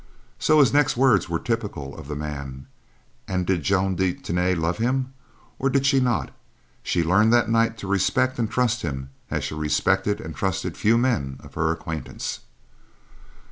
So 0.39 0.59
his 0.59 0.73
next 0.73 0.97
words 0.97 1.29
were 1.29 1.37
typical 1.37 1.95
of 1.95 2.07
the 2.07 2.15
man; 2.15 2.65
and 3.27 3.45
did 3.45 3.61
Joan 3.61 3.95
de 3.95 4.13
Tany 4.13 4.55
love 4.55 4.79
him, 4.79 5.13
or 5.59 5.69
did 5.69 5.85
she 5.85 5.99
not, 5.99 6.31
she 6.81 7.03
learned 7.03 7.31
that 7.33 7.51
night 7.51 7.77
to 7.77 7.87
respect 7.87 8.39
and 8.39 8.49
trust 8.49 8.81
him 8.81 9.11
as 9.29 9.43
she 9.43 9.53
respected 9.53 10.19
and 10.19 10.35
trusted 10.35 10.75
few 10.75 10.97
men 10.97 11.37
of 11.43 11.53
her 11.53 11.71
acquaintance. 11.71 12.39